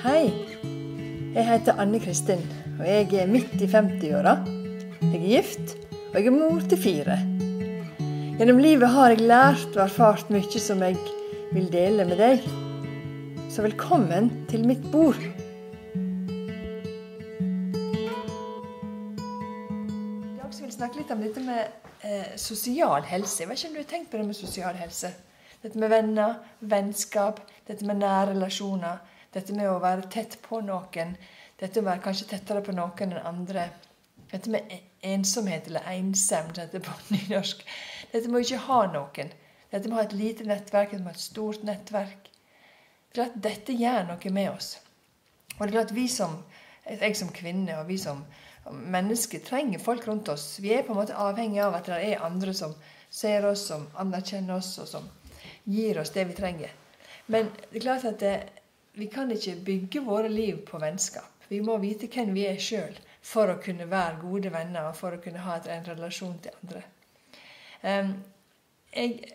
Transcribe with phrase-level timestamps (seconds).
[0.00, 0.30] Hei.
[1.34, 2.40] Jeg heter Anne Kristin,
[2.78, 4.32] og jeg er midt i 50-åra.
[5.02, 7.18] Jeg er gift, og jeg er mor til fire.
[8.38, 10.96] Gjennom livet har jeg lært og erfart mye som jeg
[11.52, 12.48] vil dele med deg.
[13.52, 15.20] Så velkommen til mitt bord.
[15.20, 15.36] Jeg
[20.40, 21.60] dag vil snakke litt om dette med
[22.08, 23.42] eh, sosial helse.
[23.44, 25.12] Jeg vet ikke om du har tenkt på det med sosial helse?
[25.60, 29.19] Dette med venner, vennskap, dette med nære relasjoner.
[29.34, 31.14] Dette med å være tett på noen.
[31.60, 33.68] Dette å være kanskje tettere på noen enn andre.
[34.30, 37.62] Dette med e- ensomhet eller ensom, dette på nynorsk.
[38.12, 39.32] Dette med å ikke ha noen.
[39.70, 42.30] Dette med å ha et lite nettverk, dette med å ha et stort nettverk.
[43.14, 44.76] For at Dette gjør noe med oss.
[45.56, 46.42] Og det er klart vi som,
[46.90, 48.24] Jeg som kvinne og vi som
[48.66, 50.58] mennesker trenger folk rundt oss.
[50.60, 52.74] Vi er på en måte avhengig av at det er andre som
[53.10, 55.06] ser oss, som anerkjenner oss, og som
[55.64, 56.72] gir oss det vi trenger.
[57.26, 58.34] Men det er klart at det,
[58.92, 61.46] vi kan ikke bygge våre liv på vennskap.
[61.48, 65.16] Vi må vite hvem vi er sjøl for å kunne være gode venner og for
[65.16, 66.82] å kunne ha en relasjon til andre.
[68.94, 69.34] Jeg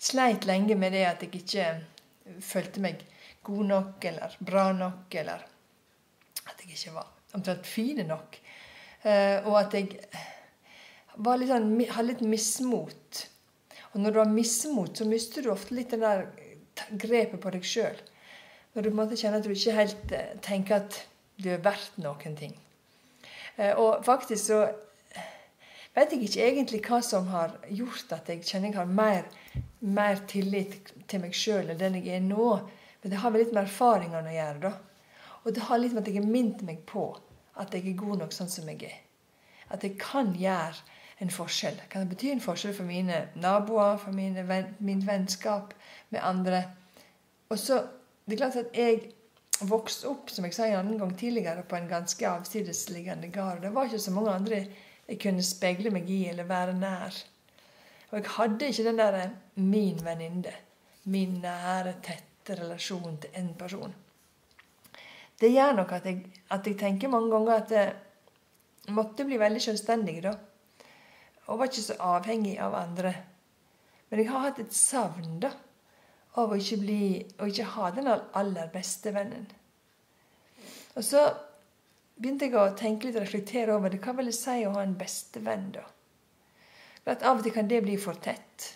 [0.00, 1.70] sleit lenge med det at jeg ikke
[2.44, 3.02] følte meg
[3.46, 5.42] god nok eller bra nok, eller
[6.46, 8.38] at jeg ikke var omtrent fine nok.
[9.04, 13.24] Uh, og at jeg litt sånn, hadde litt mismot.
[13.92, 16.26] Og når du har mismot, så mister du ofte litt den der
[17.00, 17.98] grepet på deg sjøl.
[18.74, 21.00] Når du på en måte kjenner at du ikke helt eh, tenker at
[21.40, 22.54] du er verdt noen ting.
[23.56, 25.32] Eh, og faktisk så eh,
[25.96, 29.26] vet jeg ikke egentlig hva som har gjort at jeg kjenner jeg har mer,
[29.80, 32.52] mer tillit til meg sjøl enn den jeg er nå.
[33.02, 34.62] Men det har vel litt med erfaringene å gjøre.
[34.68, 34.72] da.
[35.44, 37.10] Og det har litt med at jeg har minnet meg på
[37.60, 38.98] at jeg er god nok sånn som jeg er.
[39.70, 40.78] At jeg kan gjøre
[41.20, 41.78] en forskjell.
[41.90, 44.44] Kan det bety en forskjell for mine naboer, for mine,
[44.78, 45.74] min vennskap
[46.12, 46.62] med andre?
[47.50, 47.82] Og så
[48.26, 49.00] det er klart at jeg
[49.68, 53.62] vokste opp som jeg sa en annen gang tidligere, på en ganske avsidesliggende gard.
[53.62, 54.60] Det var ikke så mange andre
[55.10, 57.16] jeg kunne speile meg i eller være nær.
[58.10, 59.18] Og jeg hadde ikke den der
[59.54, 60.52] min venninne.
[61.04, 63.94] Min nære, tette relasjon til en person.
[65.40, 69.62] Det gjør nok at jeg, at jeg tenker mange ganger at jeg måtte bli veldig
[69.62, 70.34] selvstendig, da.
[71.46, 73.14] Og var ikke så avhengig av andre.
[74.10, 75.50] Men jeg har hatt et savn, da
[76.38, 77.04] av å ikke, bli,
[77.42, 79.48] å ikke ha den aller beste vennen.
[80.94, 81.24] Og så
[82.20, 84.02] begynte jeg å tenke litt og reflektere over det.
[84.04, 85.86] Hva vil det si å ha en bestevenn, da?
[87.00, 88.66] For Av og til kan det bli for tett.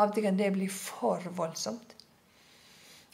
[0.00, 1.94] Av og til kan det bli for voldsomt.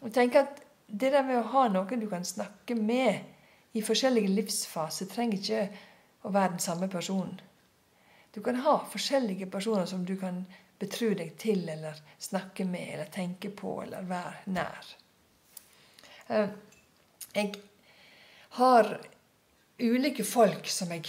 [0.01, 3.21] Og tenk at Det der med å ha noen du kan snakke med
[3.79, 5.61] i forskjellige livsfaser, trenger ikke
[6.27, 7.37] å være den samme personen.
[8.35, 10.41] Du kan ha forskjellige personer som du kan
[10.81, 14.93] betro deg til eller snakke med eller tenke på eller være nær.
[16.29, 16.53] Eh,
[17.35, 17.55] jeg
[18.59, 18.95] har
[19.81, 21.07] ulike folk som jeg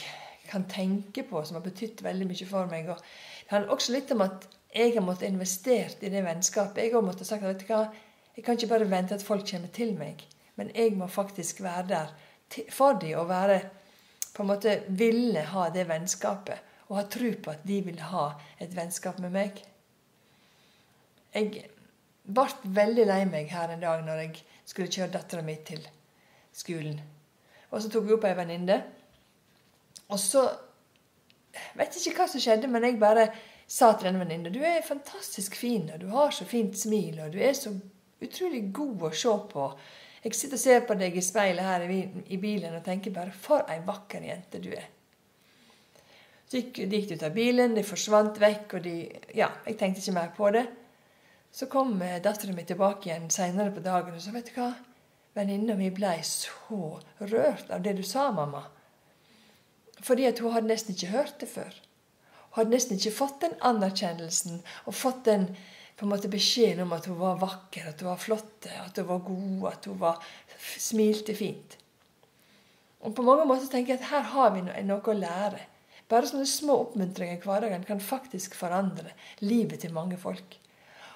[0.52, 2.90] kan tenke på, som har betydd veldig mye for meg.
[2.92, 6.84] Og det handler også litt om at jeg har måttet investert i det vennskapet.
[6.84, 7.86] Jeg har måttet sagt hva,
[8.36, 10.24] jeg kan ikke bare vente at folk kommer til meg,
[10.56, 12.12] men jeg må faktisk være der
[12.72, 13.62] for dem og være
[14.32, 18.26] på en måte ville ha det vennskapet og ha tro på at de vil ha
[18.60, 19.62] et vennskap med meg.
[21.32, 21.70] Jeg
[22.28, 25.86] ble veldig lei meg her en dag når jeg skulle kjøre dattera mi til
[26.52, 27.00] skolen.
[27.72, 28.78] Og så tok vi opp ei venninne.
[30.12, 30.44] Og så
[31.80, 33.30] vet ikke hva som skjedde, men jeg bare
[33.72, 37.32] sa til denne venninna du er fantastisk fin, og du har så fint smil, og
[37.32, 37.72] du er så
[38.22, 39.74] utrolig god å se på.
[40.26, 43.64] Jeg sitter og ser på deg i speilet her i bilen og tenker bare for
[43.72, 44.92] ei vakker jente du er.
[46.52, 48.96] Så gikk, de gikk ut av bilen, de forsvant vekk, og de
[49.38, 50.66] Ja, jeg tenkte ikke mer på det.
[51.56, 54.74] Så kom datteren min tilbake igjen seinere på dagen og sa vet du hva,
[55.36, 58.66] venninna mi blei så rørt av det du sa, mamma.
[60.04, 61.72] Fordi at hun hadde nesten ikke hørt det før.
[62.52, 65.54] Hun hadde nesten ikke fått den anerkjennelsen og fått den
[65.96, 69.08] på en måte beskjeden om at hun var vakker, at hun var flott, at hun
[69.08, 71.80] var god, at hun var, smilte fint.
[73.08, 75.71] Og på mange måter tenker jeg at her har vi noe å lære.
[76.12, 80.58] Bare sånne små oppmuntringer i hverdagen kan faktisk forandre livet til mange folk.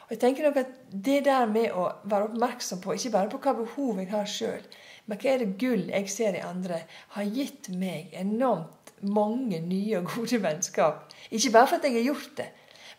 [0.05, 0.73] Og jeg tenker nok at
[1.05, 4.67] Det der med å være oppmerksom på ikke bare på hva behov jeg har sjøl,
[5.05, 6.83] men hva er det gull jeg ser i andre,
[7.17, 11.09] har gitt meg enormt mange nye og gode vennskap.
[11.29, 12.47] Ikke bare for at jeg har gjort det,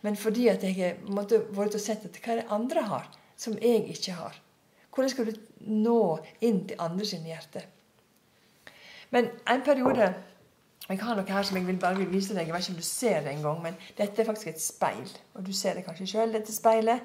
[0.05, 0.99] men fordi at jeg har
[1.57, 3.09] vært og sett etter hva er det andre har,
[3.39, 4.37] som jeg ikke har.
[4.93, 5.99] Hvordan skal du nå
[6.41, 7.65] inn til andre sine hjerter?
[9.13, 10.11] Men en periode
[10.87, 12.47] jeg har noe her som jeg vil bare vil vise deg.
[12.47, 15.09] Jeg vet ikke om du ser det engang, men dette er faktisk et speil.
[15.35, 17.03] Og du ser det kanskje sjøl, dette speilet.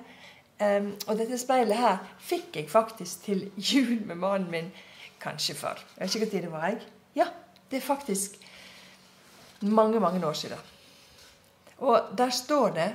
[0.62, 4.70] Um, og dette speilet her fikk jeg faktisk til jul med mannen min
[5.22, 5.82] kanskje før.
[5.98, 6.66] Jeg vet ikke når det var.
[6.68, 6.80] jeg.
[7.18, 7.26] Ja,
[7.70, 8.38] det er faktisk
[9.62, 10.58] mange, mange år siden.
[11.78, 12.92] Og der står det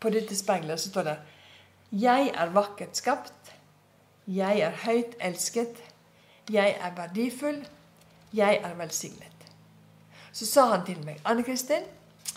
[0.00, 1.18] På dette speilet så står det
[1.92, 3.52] Jeg er vakkert skapt.
[4.26, 5.82] Jeg er høyt elsket.
[6.50, 7.66] Jeg er verdifull.
[8.32, 9.41] Jeg er velsignet.
[10.32, 11.84] Så sa han til meg, Anne Kristin,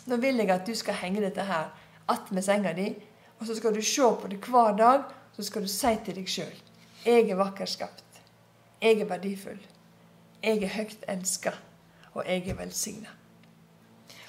[0.06, 1.72] nå vil jeg at du skal henge dette her
[2.12, 2.90] attmed senga di,
[3.40, 5.06] og så skal du se på det hver dag,
[5.36, 6.56] så skal du si til deg sjøl
[7.06, 8.22] Jeg er vakkert skapt.
[8.82, 9.60] Jeg er verdifull.
[10.44, 11.52] Jeg er høyt elska.
[12.16, 13.12] Og jeg er velsigna.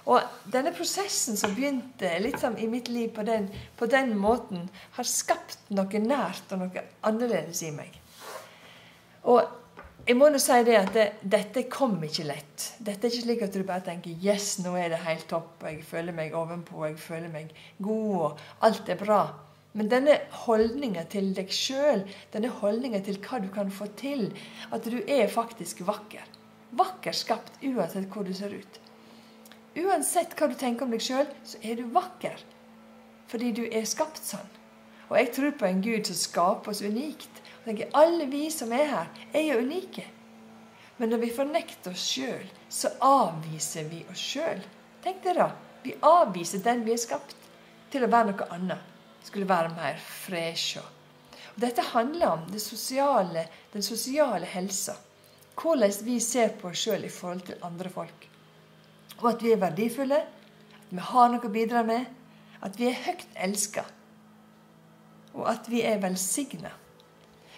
[0.07, 0.23] Og
[0.53, 3.49] denne prosessen som begynte litt som i mitt liv på den,
[3.79, 7.97] på den måten, har skapt noe nært og noe annerledes i meg.
[9.27, 9.43] Og
[10.07, 12.67] jeg må nå si det at det, dette kom ikke lett.
[12.79, 15.73] Dette er ikke slik at du bare tenker 'yes, nå er det helt topp', og
[15.73, 17.51] jeg føler meg ovenpå, og jeg føler meg
[17.83, 19.23] god, og alt er bra.
[19.75, 20.15] Men denne
[20.47, 24.31] holdninga til deg sjøl, denne holdninga til hva du kan få til,
[24.73, 26.23] at du er faktisk vakker.
[26.71, 28.81] Vakker skapt uansett hvor du ser ut.
[29.77, 32.39] Uansett hva du tenker om deg sjøl, så er du vakker.
[33.29, 34.49] Fordi du er skapt sånn.
[35.11, 37.43] Og jeg tror på en Gud som skaper oss unikt.
[37.67, 40.07] Tenker, Alle vi som er her, er jo unike.
[40.97, 44.63] Men når vi fornekter oss sjøl, så avviser vi oss sjøl.
[45.05, 45.81] Tenk dere, da.
[45.83, 47.37] Vi avviser den vi er skapt,
[47.93, 48.95] til å være noe annet.
[49.27, 50.79] Skulle være mer fresh.
[51.53, 54.97] Og dette handler om det sosiale, den sosiale helsa.
[55.59, 58.31] Hvordan vi ser på oss sjøl i forhold til andre folk
[59.21, 60.19] og at vi er verdifulle,
[60.77, 62.09] at vi har noe å bidra med,
[62.65, 63.85] at vi er høyt elska,
[65.37, 66.73] og at vi er velsigna.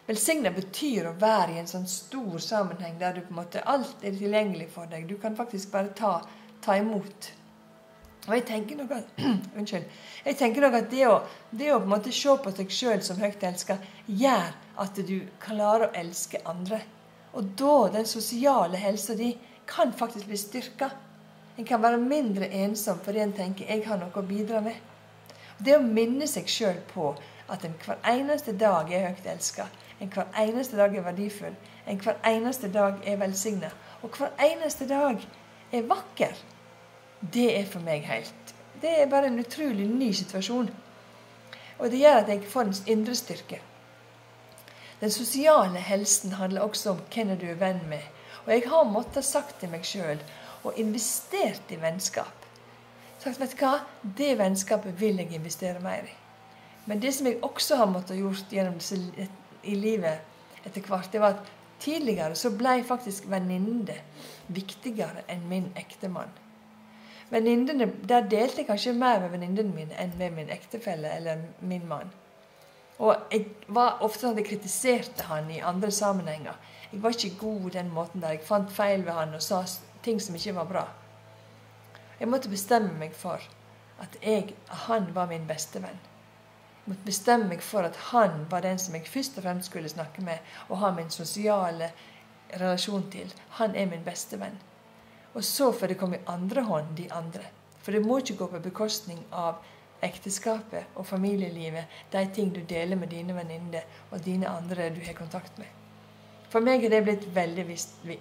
[0.08, 4.00] Velsigna betyr å være i en sånn stor sammenheng der du på en måte alt
[4.00, 5.04] er tilgjengelig for deg.
[5.04, 6.12] Du kan faktisk bare ta,
[6.64, 7.28] ta imot.
[8.28, 9.10] Og jeg tenker nok at,
[9.58, 9.84] unnskyld,
[10.24, 11.18] jeg tenker nok at det å,
[11.50, 13.76] det å på en måte se på seg sjøl som høyt elska,
[14.08, 16.80] gjør at du klarer å elske andre.
[17.36, 19.34] Og da, den sosiale helsa di,
[19.68, 20.88] kan faktisk bli styrka.
[21.60, 24.80] En kan være mindre ensom fordi en tenker 'jeg har noe å bidra med'.
[25.58, 27.12] Det å minne seg sjøl på
[27.48, 29.68] at en hver eneste dag er høyt elska,
[30.00, 31.56] en hver eneste dag er verdifull,
[31.86, 33.70] en hver eneste dag er velsigna,
[34.02, 35.24] og hver eneste dag
[35.72, 36.34] er vakker,
[37.20, 40.68] det er for meg helt Det er bare en utrolig ny situasjon.
[41.78, 43.58] Og det gjør at jeg får en indre styrke.
[45.00, 48.02] Den sosiale helsen handler også om hvem du er venn med.
[48.46, 50.22] Og jeg har måttet sagt til meg sjøl
[50.62, 52.46] og investert i vennskap.
[53.18, 53.74] Sagt, vet du hva?
[54.02, 56.17] Det vennskapet vil jeg investere mer i.
[56.88, 58.78] Men det som jeg også har måttet gjort gjennom
[59.62, 61.50] i livet etter hvert, det var at
[61.80, 63.98] tidligere så ble faktisk venninne
[64.48, 66.32] viktigere enn min ektemann.
[67.28, 71.84] Venninnene, Der delte jeg kanskje mer med venninnene mine enn med min ektefelle eller min
[71.88, 72.10] mann.
[72.98, 76.56] Og jeg var ofte sånn at jeg kritiserte han i andre sammenhenger.
[76.90, 78.32] Jeg var ikke god den måten der.
[78.34, 79.60] Jeg fant feil ved han og sa
[80.02, 80.86] ting som ikke var bra.
[82.18, 83.44] Jeg måtte bestemme meg for
[84.02, 84.54] at jeg,
[84.88, 86.00] han var min beste venn.
[86.88, 90.24] Måtte bestemme meg for at han var den som jeg først og fremst skulle snakke
[90.24, 91.90] med og ha min sosiale
[92.54, 93.32] relasjon til.
[93.60, 94.56] Han er min beste venn.
[95.34, 97.44] Og så får det komme i andre hånd, de andre.
[97.82, 99.60] For det må ikke gå på bekostning av
[100.02, 105.16] ekteskapet og familielivet, de ting du deler med dine venninner og dine andre du har
[105.18, 105.66] kontakt med.
[106.48, 107.64] For meg er det blitt veldig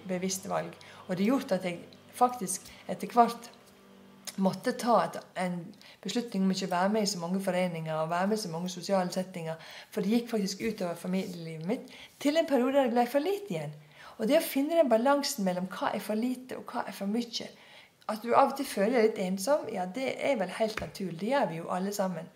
[0.08, 0.74] bevisst valg.
[1.06, 1.78] Og det har gjort at jeg
[2.12, 3.48] faktisk etter hvert
[4.42, 5.58] måtte ta et, en
[6.04, 8.50] beslutning om ikke å være med i så mange foreninger og være med i så
[8.52, 9.58] mange sosiale settinger.
[9.94, 13.54] For det gikk faktisk utover familielivet mitt til en periode der jeg ble for lite
[13.54, 13.76] igjen.
[14.18, 17.10] Og det å finne den balansen mellom hva er for lite og hva er for
[17.10, 17.48] mye
[18.08, 21.18] At du av og til føler deg litt ensom, ja, det er vel helt naturlig.
[21.20, 22.30] Det gjør vi jo alle sammen.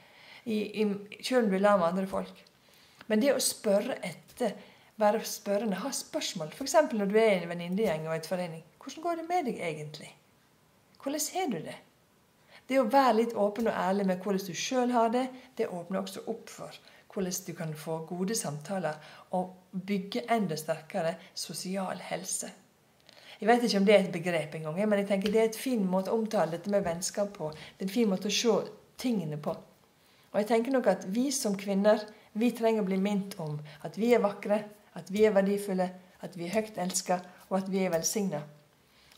[0.45, 0.85] I, i,
[1.23, 2.43] selv om du er sammen med andre folk.
[3.09, 4.53] Men det å spørre etter
[5.01, 6.53] være spørrende, ha spørsmål.
[6.53, 6.77] F.eks.
[6.93, 8.63] når du er i en venninnegjeng og et forening.
[8.83, 10.11] Hvordan går det med deg egentlig?
[11.03, 11.79] Hvordan har du det?
[12.73, 15.26] Det å være litt åpen og ærlig med hvordan du sjøl har det,
[15.59, 16.76] det åpner også opp for
[17.12, 22.49] hvordan du kan få gode samtaler og bygge enda sterkere sosial helse.
[23.37, 25.59] Jeg vet ikke om det er et begrep engang, men jeg tenker det er et
[25.67, 27.50] fin måte å omtale dette med vennskap på.
[27.52, 28.57] Det er en fin måte å se
[29.05, 29.52] tingene på.
[30.33, 32.00] Og jeg tenker nok at vi som kvinner
[32.41, 34.62] vi trenger å bli minnet om at vi er vakre,
[34.97, 35.91] at vi er verdifulle,
[36.25, 38.41] at vi er høyt elska, og at vi er velsigna.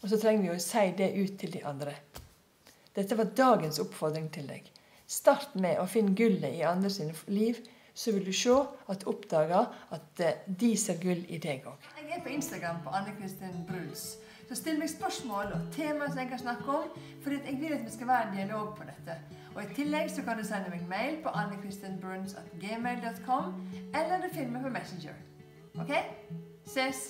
[0.02, 1.94] Og så trenger vi å si det ut til de andre.
[2.94, 4.68] Dette var dagens oppfordring til deg.
[5.06, 7.58] Start med å finne gullet i andre sine liv,
[7.94, 8.54] så vil du se
[8.90, 11.78] at oppdager at eh, de ser gull i deg òg.
[11.98, 14.16] Jeg er på Instagram på Anne Kristin Bruls.
[14.48, 16.84] Så still meg spørsmål og tema som jeg kan snakke om,
[17.22, 19.12] for jeg vil at vi skal være en dialog på dette.
[19.54, 23.44] Og I tillegg så kan du sende meg mail på annekristinbruns.gmail.com,
[23.94, 25.16] eller du finner meg på Messenger.
[25.80, 25.92] OK?
[26.66, 27.00] Ses.